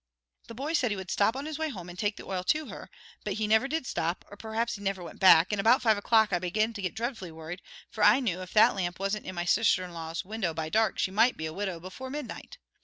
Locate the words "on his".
1.35-1.59